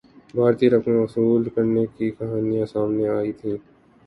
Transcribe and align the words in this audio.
بھاری 0.35 0.67
رقمیں 0.69 0.97
وصول 0.97 1.43
کرنے 1.55 1.85
کی 1.95 2.09
کہانیاں 2.17 2.65
سامنے 2.73 3.07
آئی 3.09 3.31
تھیں 3.39 3.57